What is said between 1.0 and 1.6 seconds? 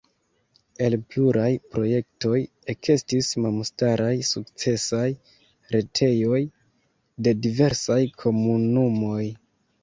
pluraj